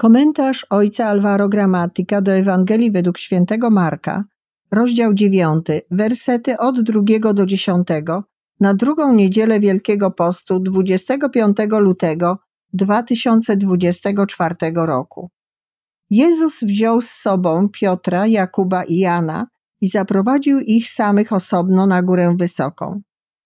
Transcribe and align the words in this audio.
Komentarz 0.00 0.66
ojca 0.70 1.06
Alvaro 1.06 1.48
Gramatyka 1.48 2.20
do 2.20 2.32
Ewangelii 2.32 2.90
według 2.90 3.18
świętego 3.18 3.70
Marka, 3.70 4.24
rozdział 4.70 5.14
9, 5.14 5.66
wersety 5.90 6.58
od 6.58 6.80
2 6.80 7.32
do 7.34 7.46
10, 7.46 7.88
na 8.60 8.74
drugą 8.74 9.14
niedzielę 9.14 9.60
Wielkiego 9.60 10.10
Postu 10.10 10.60
25 10.60 11.56
lutego 11.70 12.38
2024 12.72 14.54
roku. 14.74 15.30
Jezus 16.10 16.60
wziął 16.62 17.00
z 17.00 17.10
sobą 17.10 17.68
Piotra, 17.68 18.26
Jakuba 18.26 18.84
i 18.84 18.96
Jana 18.96 19.46
i 19.80 19.88
zaprowadził 19.88 20.60
ich 20.60 20.90
samych 20.90 21.32
osobno 21.32 21.86
na 21.86 22.02
górę 22.02 22.34
wysoką. 22.38 23.00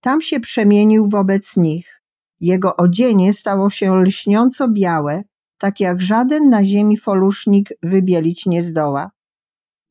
Tam 0.00 0.22
się 0.22 0.40
przemienił 0.40 1.08
wobec 1.08 1.56
nich. 1.56 2.02
Jego 2.40 2.76
odzienie 2.76 3.32
stało 3.32 3.70
się 3.70 4.02
lśniąco 4.02 4.68
białe, 4.68 5.22
tak 5.58 5.80
jak 5.80 6.02
żaden 6.02 6.48
na 6.50 6.64
ziemi 6.64 6.96
folusznik 6.96 7.68
wybielić 7.82 8.46
nie 8.46 8.62
zdoła. 8.62 9.10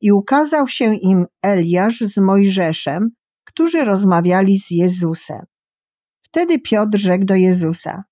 I 0.00 0.12
ukazał 0.12 0.68
się 0.68 0.94
im 0.94 1.26
Eliasz 1.42 2.00
z 2.00 2.18
Mojżeszem, 2.18 3.10
którzy 3.44 3.84
rozmawiali 3.84 4.58
z 4.58 4.70
Jezusem. 4.70 5.44
Wtedy 6.22 6.58
Piotr 6.58 6.98
rzekł 6.98 7.24
do 7.24 7.34
Jezusa: 7.34 8.04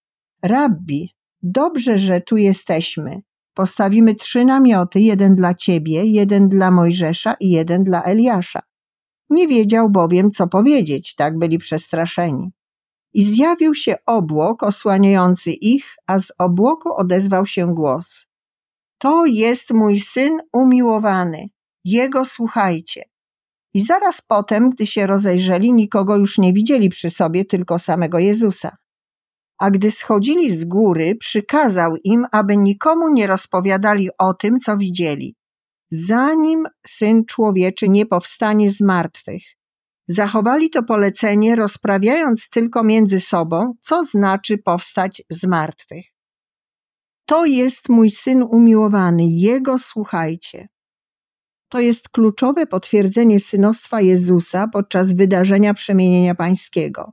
Rabbi, 0.43 1.11
dobrze, 1.43 1.99
że 1.99 2.21
tu 2.21 2.37
jesteśmy. 2.37 3.23
Postawimy 3.55 4.15
trzy 4.15 4.45
namioty, 4.45 5.01
jeden 5.01 5.35
dla 5.35 5.55
ciebie, 5.55 6.05
jeden 6.05 6.49
dla 6.49 6.71
Mojżesza 6.71 7.35
i 7.41 7.51
jeden 7.51 7.85
dla 7.85 8.03
Eliasza. 8.03 8.61
Nie 9.31 9.49
wiedział 9.49 9.91
bowiem, 9.91 10.31
co 10.31 10.49
powiedzieć, 10.49 11.15
tak 11.15 11.39
byli 11.39 11.59
przestraszeni. 11.59 12.51
I 13.15 13.25
zjawił 13.25 13.75
się 13.75 13.97
obłok 14.07 14.63
osłaniający 14.63 15.51
ich, 15.51 15.95
a 16.07 16.21
z 16.21 16.33
obłoku 16.39 16.95
odezwał 16.95 17.47
się 17.47 17.75
głos. 17.75 18.27
To 18.99 19.27
jest 19.27 19.71
mój 19.71 20.01
syn 20.01 20.41
umiłowany, 20.53 21.49
jego 21.85 22.25
słuchajcie. 22.25 23.03
I 23.75 23.83
zaraz 23.83 24.21
potem, 24.21 24.71
gdy 24.71 24.87
się 24.87 25.07
rozejrzeli, 25.07 25.73
nikogo 25.73 26.17
już 26.17 26.39
nie 26.39 26.53
widzieli 26.53 26.89
przy 26.89 27.11
sobie, 27.11 27.45
tylko 27.45 27.79
samego 27.79 28.19
Jezusa. 28.19 28.77
A 29.59 29.71
gdy 29.71 29.91
schodzili 29.91 30.57
z 30.57 30.65
góry, 30.65 31.15
przykazał 31.15 31.97
im, 32.05 32.27
aby 32.33 32.57
nikomu 32.57 33.09
nie 33.13 33.27
rozpowiadali 33.27 34.09
o 34.19 34.35
tym, 34.35 34.61
co 34.61 34.77
widzieli, 34.77 35.37
zanim 35.91 36.67
syn 36.87 37.25
człowieczy 37.25 37.89
nie 37.89 38.07
powstanie 38.07 38.71
z 38.71 38.81
martwych. 38.81 39.43
Zachowali 40.13 40.71
to 40.71 40.83
polecenie, 40.83 41.57
rozprawiając 41.57 42.49
tylko 42.49 42.83
między 42.83 43.21
sobą, 43.21 43.75
co 43.81 44.05
znaczy 44.05 44.59
powstać 44.59 45.23
z 45.31 45.47
martwych. 45.47 46.05
To 47.27 47.45
jest 47.45 47.89
mój 47.89 48.11
syn 48.11 48.43
umiłowany, 48.43 49.27
jego 49.27 49.79
słuchajcie. 49.79 50.69
To 51.69 51.81
jest 51.81 52.09
kluczowe 52.09 52.67
potwierdzenie 52.67 53.41
synostwa 53.41 54.01
Jezusa 54.01 54.69
podczas 54.69 55.13
wydarzenia 55.13 55.75
przemienienia 55.75 56.35
pańskiego. 56.35 57.13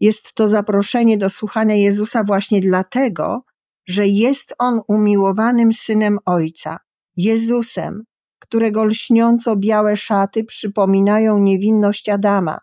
Jest 0.00 0.32
to 0.32 0.48
zaproszenie 0.48 1.18
do 1.18 1.30
słuchania 1.30 1.74
Jezusa 1.74 2.24
właśnie 2.24 2.60
dlatego, 2.60 3.44
że 3.86 4.06
jest 4.06 4.54
on 4.58 4.80
umiłowanym 4.88 5.72
synem 5.72 6.18
Ojca, 6.24 6.78
Jezusem, 7.16 8.04
którego 8.42 8.84
lśniąco 8.84 9.56
białe 9.56 9.96
szaty 9.96 10.44
przypominają 10.44 11.38
niewinność 11.38 12.08
Adama, 12.08 12.58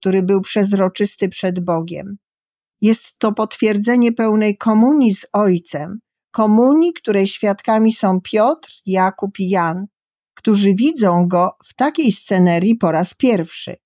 który 0.00 0.22
był 0.22 0.40
przezroczysty 0.40 1.28
przed 1.28 1.60
Bogiem. 1.60 2.16
Jest 2.80 3.18
to 3.18 3.32
potwierdzenie 3.32 4.12
pełnej 4.12 4.56
komunii 4.56 5.14
z 5.14 5.26
Ojcem, 5.32 5.98
komunii, 6.30 6.92
której 6.92 7.26
świadkami 7.26 7.92
są 7.92 8.20
Piotr, 8.20 8.70
Jakub 8.86 9.40
i 9.40 9.48
Jan, 9.48 9.86
którzy 10.34 10.74
widzą 10.74 11.28
go 11.28 11.56
w 11.64 11.74
takiej 11.74 12.12
scenerii 12.12 12.74
po 12.74 12.92
raz 12.92 13.14
pierwszy. 13.14 13.76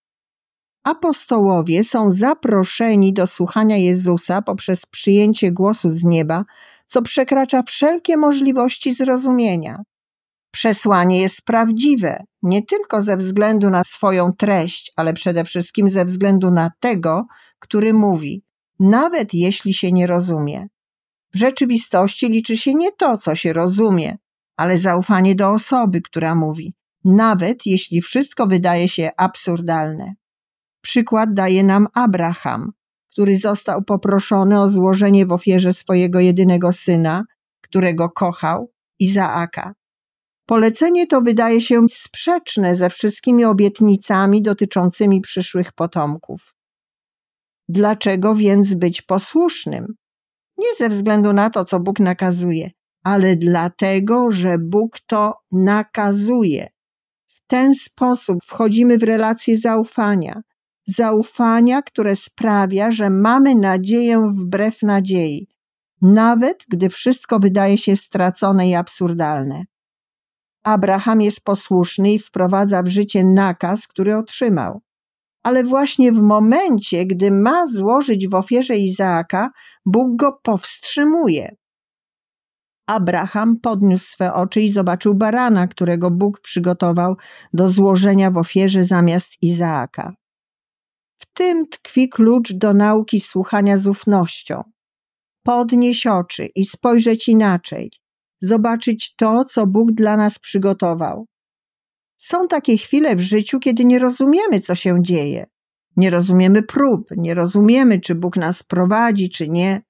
Apostołowie 0.84 1.84
są 1.84 2.10
zaproszeni 2.10 3.12
do 3.12 3.26
słuchania 3.26 3.76
Jezusa 3.76 4.42
poprzez 4.42 4.86
przyjęcie 4.86 5.52
głosu 5.52 5.90
z 5.90 6.04
nieba, 6.04 6.44
co 6.86 7.02
przekracza 7.02 7.62
wszelkie 7.62 8.16
możliwości 8.16 8.94
zrozumienia. 8.94 9.82
Przesłanie 10.50 11.20
jest 11.20 11.42
prawdziwe 11.42 12.24
nie 12.42 12.62
tylko 12.62 13.00
ze 13.00 13.16
względu 13.16 13.70
na 13.70 13.84
swoją 13.84 14.32
treść, 14.32 14.92
ale 14.96 15.12
przede 15.12 15.44
wszystkim 15.44 15.88
ze 15.88 16.04
względu 16.04 16.50
na 16.50 16.70
tego, 16.80 17.26
który 17.58 17.92
mówi, 17.92 18.42
nawet 18.80 19.34
jeśli 19.34 19.74
się 19.74 19.92
nie 19.92 20.06
rozumie. 20.06 20.66
W 21.34 21.38
rzeczywistości 21.38 22.28
liczy 22.28 22.56
się 22.56 22.74
nie 22.74 22.92
to, 22.92 23.18
co 23.18 23.34
się 23.34 23.52
rozumie, 23.52 24.16
ale 24.56 24.78
zaufanie 24.78 25.34
do 25.34 25.50
osoby, 25.50 26.00
która 26.00 26.34
mówi, 26.34 26.74
nawet 27.04 27.66
jeśli 27.66 28.02
wszystko 28.02 28.46
wydaje 28.46 28.88
się 28.88 29.10
absurdalne. 29.16 30.14
Przykład 30.80 31.34
daje 31.34 31.64
nam 31.64 31.86
Abraham, 31.94 32.72
który 33.12 33.36
został 33.36 33.82
poproszony 33.82 34.60
o 34.60 34.68
złożenie 34.68 35.26
w 35.26 35.32
ofierze 35.32 35.74
swojego 35.74 36.20
jedynego 36.20 36.72
syna, 36.72 37.24
którego 37.60 38.10
kochał, 38.10 38.72
Izaaka. 38.98 39.74
Polecenie 40.48 41.06
to 41.06 41.20
wydaje 41.20 41.60
się 41.60 41.88
sprzeczne 41.88 42.76
ze 42.76 42.90
wszystkimi 42.90 43.44
obietnicami 43.44 44.42
dotyczącymi 44.42 45.20
przyszłych 45.20 45.72
potomków. 45.72 46.54
Dlaczego 47.68 48.34
więc 48.34 48.74
być 48.74 49.02
posłusznym? 49.02 49.94
Nie 50.58 50.74
ze 50.78 50.88
względu 50.88 51.32
na 51.32 51.50
to, 51.50 51.64
co 51.64 51.80
Bóg 51.80 52.00
nakazuje, 52.00 52.70
ale 53.04 53.36
dlatego, 53.36 54.30
że 54.30 54.58
Bóg 54.58 55.00
to 55.06 55.34
nakazuje. 55.52 56.68
W 57.26 57.46
ten 57.46 57.74
sposób 57.74 58.38
wchodzimy 58.44 58.98
w 58.98 59.02
relację 59.02 59.56
zaufania. 59.56 60.40
Zaufania, 60.86 61.82
które 61.82 62.16
sprawia, 62.16 62.90
że 62.90 63.10
mamy 63.10 63.54
nadzieję 63.54 64.32
wbrew 64.36 64.82
nadziei, 64.82 65.48
nawet 66.02 66.64
gdy 66.68 66.88
wszystko 66.88 67.38
wydaje 67.38 67.78
się 67.78 67.96
stracone 67.96 68.68
i 68.68 68.74
absurdalne. 68.74 69.64
Abraham 70.68 71.20
jest 71.20 71.40
posłuszny 71.40 72.12
i 72.12 72.18
wprowadza 72.18 72.82
w 72.82 72.88
życie 72.88 73.24
nakaz, 73.24 73.86
który 73.86 74.16
otrzymał. 74.16 74.80
Ale 75.42 75.64
właśnie 75.64 76.12
w 76.12 76.20
momencie, 76.20 77.06
gdy 77.06 77.30
ma 77.30 77.66
złożyć 77.66 78.28
w 78.28 78.34
ofierze 78.34 78.76
Izaaka, 78.76 79.50
Bóg 79.86 80.16
go 80.16 80.40
powstrzymuje. 80.42 81.56
Abraham 82.86 83.60
podniósł 83.60 84.06
swe 84.10 84.34
oczy 84.34 84.60
i 84.60 84.72
zobaczył 84.72 85.14
barana, 85.14 85.66
którego 85.66 86.10
Bóg 86.10 86.40
przygotował 86.40 87.16
do 87.52 87.68
złożenia 87.68 88.30
w 88.30 88.36
ofierze 88.36 88.84
zamiast 88.84 89.32
Izaaka. 89.42 90.14
W 91.18 91.26
tym 91.34 91.66
tkwi 91.66 92.08
klucz 92.08 92.52
do 92.52 92.74
nauki 92.74 93.20
słuchania 93.20 93.76
z 93.76 93.86
ufnością. 93.86 94.62
Podnieść 95.42 96.06
oczy 96.06 96.46
i 96.54 96.66
spojrzeć 96.66 97.28
inaczej, 97.28 97.90
zobaczyć 98.40 99.16
to, 99.16 99.44
co 99.44 99.66
Bóg 99.66 99.92
dla 99.92 100.16
nas 100.16 100.38
przygotował. 100.38 101.26
Są 102.18 102.48
takie 102.48 102.76
chwile 102.76 103.16
w 103.16 103.20
życiu, 103.20 103.60
kiedy 103.60 103.84
nie 103.84 103.98
rozumiemy, 103.98 104.60
co 104.60 104.74
się 104.74 105.02
dzieje. 105.02 105.46
Nie 105.96 106.10
rozumiemy 106.10 106.62
prób, 106.62 107.10
nie 107.16 107.34
rozumiemy, 107.34 108.00
czy 108.00 108.14
Bóg 108.14 108.36
nas 108.36 108.62
prowadzi, 108.62 109.30
czy 109.30 109.48
nie. 109.48 109.82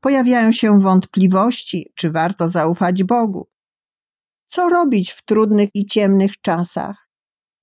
Pojawiają 0.00 0.52
się 0.52 0.80
wątpliwości, 0.80 1.92
czy 1.94 2.10
warto 2.10 2.48
zaufać 2.48 3.04
Bogu. 3.04 3.48
Co 4.48 4.68
robić 4.68 5.10
w 5.10 5.24
trudnych 5.24 5.68
i 5.74 5.86
ciemnych 5.86 6.40
czasach? 6.40 7.08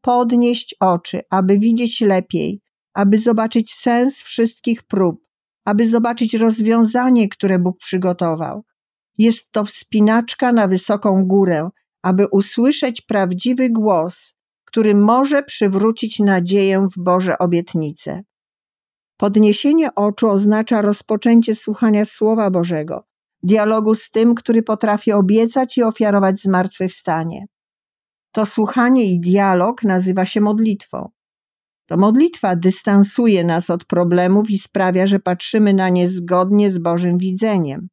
Podnieść 0.01 0.75
oczy, 0.79 1.21
aby 1.29 1.59
widzieć 1.59 2.01
lepiej, 2.01 2.61
aby 2.93 3.17
zobaczyć 3.17 3.73
sens 3.73 4.21
wszystkich 4.21 4.83
prób, 4.83 5.27
aby 5.65 5.87
zobaczyć 5.87 6.33
rozwiązanie, 6.33 7.29
które 7.29 7.59
Bóg 7.59 7.77
przygotował. 7.77 8.63
Jest 9.19 9.51
to 9.51 9.65
wspinaczka 9.65 10.51
na 10.51 10.67
wysoką 10.67 11.25
górę, 11.25 11.69
aby 12.03 12.27
usłyszeć 12.27 13.01
prawdziwy 13.01 13.69
głos, 13.69 14.33
który 14.65 14.95
może 14.95 15.43
przywrócić 15.43 16.19
nadzieję 16.19 16.87
w 16.95 17.03
Boże 17.03 17.37
obietnice. 17.37 18.21
Podniesienie 19.17 19.95
oczu 19.95 20.29
oznacza 20.29 20.81
rozpoczęcie 20.81 21.55
słuchania 21.55 22.05
Słowa 22.05 22.51
Bożego, 22.51 23.03
dialogu 23.43 23.95
z 23.95 24.09
tym, 24.09 24.35
który 24.35 24.63
potrafi 24.63 25.11
obiecać 25.11 25.77
i 25.77 25.83
ofiarować 25.83 26.41
zmartwychwstanie. 26.41 27.45
To 28.31 28.45
słuchanie 28.45 29.05
i 29.05 29.19
dialog 29.19 29.83
nazywa 29.83 30.25
się 30.25 30.41
modlitwą. 30.41 31.09
To 31.85 31.97
modlitwa 31.97 32.55
dystansuje 32.55 33.43
nas 33.43 33.69
od 33.69 33.85
problemów 33.85 34.49
i 34.49 34.57
sprawia, 34.57 35.07
że 35.07 35.19
patrzymy 35.19 35.73
na 35.73 35.89
nie 35.89 36.09
zgodnie 36.09 36.71
z 36.71 36.79
Bożym 36.79 37.17
widzeniem. 37.17 37.89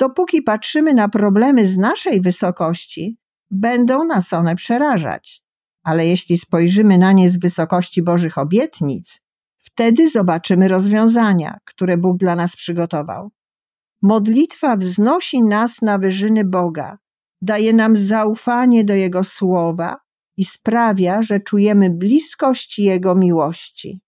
Dopóki 0.00 0.42
patrzymy 0.42 0.94
na 0.94 1.08
problemy 1.08 1.66
z 1.66 1.76
naszej 1.76 2.20
wysokości, 2.20 3.18
będą 3.50 4.04
nas 4.04 4.32
one 4.32 4.56
przerażać. 4.56 5.42
Ale 5.82 6.06
jeśli 6.06 6.38
spojrzymy 6.38 6.98
na 6.98 7.12
nie 7.12 7.30
z 7.30 7.38
wysokości 7.38 8.02
Bożych 8.02 8.38
obietnic, 8.38 9.20
wtedy 9.58 10.10
zobaczymy 10.10 10.68
rozwiązania, 10.68 11.58
które 11.64 11.96
Bóg 11.96 12.16
dla 12.16 12.36
nas 12.36 12.56
przygotował. 12.56 13.30
Modlitwa 14.02 14.76
wznosi 14.76 15.42
nas 15.42 15.82
na 15.82 15.98
wyżyny 15.98 16.44
Boga, 16.44 16.98
daje 17.42 17.72
nam 17.72 17.96
zaufanie 17.96 18.84
do 18.84 18.94
Jego 18.94 19.24
słowa 19.24 19.96
i 20.36 20.44
sprawia, 20.44 21.22
że 21.22 21.40
czujemy 21.40 21.90
bliskość 21.90 22.78
Jego 22.78 23.14
miłości. 23.14 24.00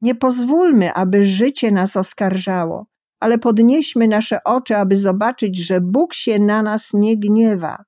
Nie 0.00 0.14
pozwólmy, 0.14 0.94
aby 0.94 1.24
życie 1.24 1.70
nas 1.70 1.96
oskarżało, 1.96 2.91
ale 3.22 3.38
podnieśmy 3.38 4.08
nasze 4.08 4.44
oczy, 4.44 4.76
aby 4.76 4.96
zobaczyć, 4.96 5.58
że 5.58 5.80
Bóg 5.80 6.14
się 6.14 6.38
na 6.38 6.62
nas 6.62 6.90
nie 6.94 7.16
gniewa. 7.16 7.84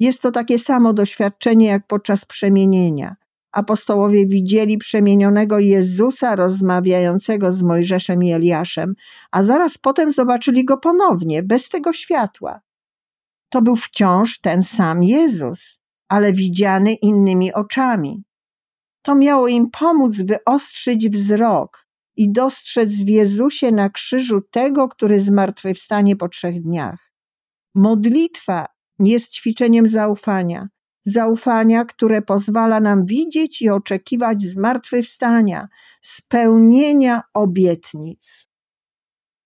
Jest 0.00 0.22
to 0.22 0.30
takie 0.30 0.58
samo 0.58 0.92
doświadczenie 0.92 1.66
jak 1.66 1.86
podczas 1.86 2.24
przemienienia. 2.24 3.16
Apostołowie 3.52 4.26
widzieli 4.26 4.78
przemienionego 4.78 5.58
Jezusa 5.58 6.36
rozmawiającego 6.36 7.52
z 7.52 7.62
Mojżeszem 7.62 8.22
i 8.22 8.32
Eliaszem, 8.32 8.94
a 9.30 9.42
zaraz 9.42 9.78
potem 9.78 10.12
zobaczyli 10.12 10.64
go 10.64 10.78
ponownie, 10.78 11.42
bez 11.42 11.68
tego 11.68 11.92
światła. 11.92 12.60
To 13.48 13.62
był 13.62 13.76
wciąż 13.76 14.38
ten 14.40 14.62
sam 14.62 15.02
Jezus, 15.02 15.78
ale 16.08 16.32
widziany 16.32 16.94
innymi 16.94 17.52
oczami. 17.52 18.24
To 19.02 19.14
miało 19.14 19.48
im 19.48 19.70
pomóc 19.70 20.16
wyostrzyć 20.20 21.08
wzrok 21.08 21.82
i 22.16 22.32
dostrzec 22.32 22.88
w 22.88 23.08
Jezusie 23.08 23.70
na 23.72 23.90
krzyżu 23.90 24.40
tego, 24.50 24.88
który 24.88 25.20
zmartwychwstanie 25.20 26.16
po 26.16 26.28
trzech 26.28 26.62
dniach. 26.62 27.12
Modlitwa 27.74 28.66
jest 28.98 29.32
ćwiczeniem 29.32 29.86
zaufania, 29.86 30.68
zaufania, 31.04 31.84
które 31.84 32.22
pozwala 32.22 32.80
nam 32.80 33.06
widzieć 33.06 33.62
i 33.62 33.70
oczekiwać 33.70 34.42
zmartwychwstania, 34.42 35.68
spełnienia 36.02 37.22
obietnic. 37.34 38.51